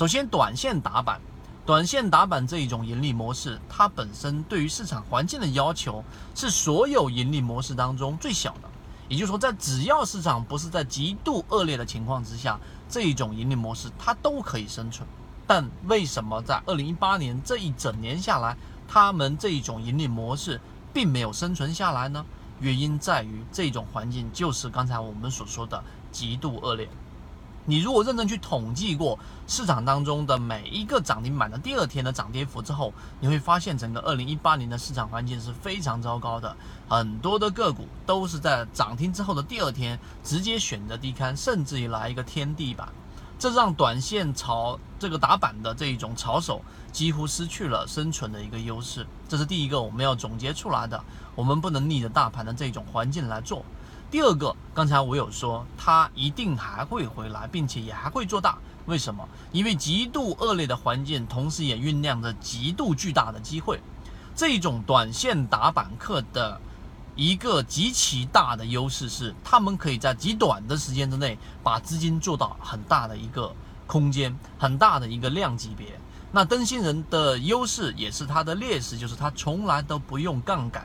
[0.00, 1.20] 首先，短线打板，
[1.66, 6.02] 短线打板这一种盈利模式，它本身对于市场环境的要求
[6.34, 8.70] 是所有盈利模式当中最小的。
[9.10, 12.58] 也就是说，在只要市场不是在极度恶劣的情况之下，
[12.88, 15.06] 这一种盈利模式它都可以生存。
[15.46, 18.56] 但为什么在二零一八年这一整年下来，
[18.88, 20.58] 他们这一种盈利模式
[20.94, 22.24] 并没有生存下来呢？
[22.58, 26.88] 原因在于这种环境就是刚才我们所说的极度恶劣。
[27.66, 36.56] 你如果认真去统计过市场当中的每一个涨停板的第二天的涨跌幅之后，你会发现整个二零一八年的市场环境是非常糟糕的，
[36.88, 42.88] 很多的个股都是在涨停之后的第二天直接选择低开，甚至于来一个天地板，
[43.38, 49.06] 这让短线炒这个打板的这一种炒手几乎失去了生存的一个优势。
[49.28, 53.64] 这是第一个我们要总结出来的，我们不能逆着大盘的这种环境来做。
[54.10, 58.58] 第二个，刚才我有说，它一定还会回来，并且也还会做大。
[58.86, 59.28] 为什么？
[59.52, 63.80] 因为极度恶劣的环境，同时也酝酿着极度巨大的机会。
[64.34, 66.60] 这种短线打板客的
[67.14, 73.54] 一个极其大的优势是，他们可以在极短的时间之内把资金做到很大的一个
[73.86, 75.86] 空间，很大的一个量级别。
[76.32, 80.84] 那登星人的优势也是它的劣势，就是它从来都不用杠杆。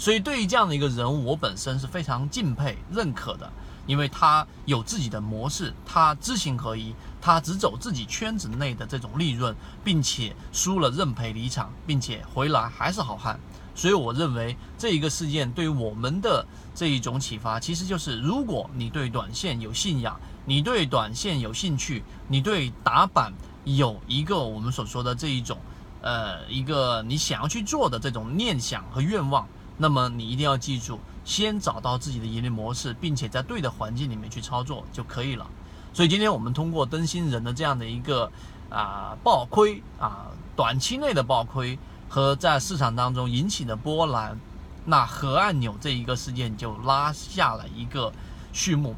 [0.00, 3.52] 所以，对于这样的一个人物，我本身是非常敬佩、认可的，
[3.86, 13.38] 因为他有自己的模式，他知行合一，他只走自己圈子内的这种利润，并且输了认赔离场，并且回来还是好汉。
[13.74, 23.30] 所以，我认为这一个事件对于我们的这一种启发，其实就是：如果你对短线有信仰，你对短线有兴趣，你对打板
[23.64, 25.58] 有一个我们所说的这一种，
[26.00, 29.46] 呃，一个你想要去做的这种念想和愿望。
[29.82, 35.46] 那么你一定要记住，先找到自己的盈利模式，并且在对的环境里面去操作就可以了。
[35.94, 38.30] 所以今天我们通过灯芯人的这样的一个
[38.68, 41.78] 啊暴亏啊，短期内的暴亏
[42.10, 44.38] 和在市场当中引起的波澜，
[44.84, 48.12] 那核按钮这一个事件就拉下了一个
[48.52, 48.94] 序幕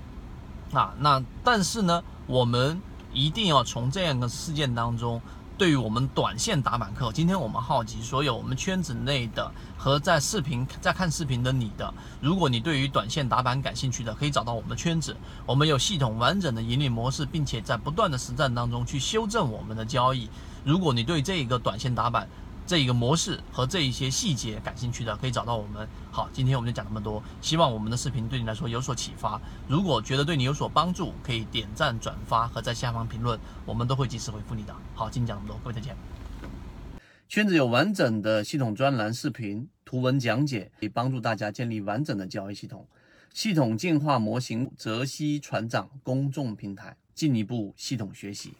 [0.72, 0.92] 啊。
[0.98, 2.82] 那但是呢，我们
[3.12, 5.22] 一定要从这样的事件当中。
[5.62, 20.28] 对于我们短线打板课，今天我们好奇所有我们圈子内的和在视频在看视频的你的，如果你对于短线打板感兴趣的，可以找到我们的圈子，我们有系统完整的盈利模式，并且在不断的实战当中去修正我们的交易。
[20.64, 22.28] 如果你对这一个短线打板，
[22.66, 25.86] 这一个模式和这一些细节感兴趣的，可以找到我们。
[26.10, 29.40] 好，今天我们就讲那么多，希望我们的视频对你来说有所启发。
[29.68, 34.74] 如果觉得对你有所帮助，可以点赞、转发和在下方评论，我们都会及时回复你的。
[34.94, 35.96] 好，今天讲那么多，各位再见。
[37.28, 42.86] 圈子有完整的系统专栏、视频、图文讲解，可以帮助大家建立完整的交易系统。
[43.34, 48.52] 系统进化模型，泽西船长公众平台，进一步系统学习。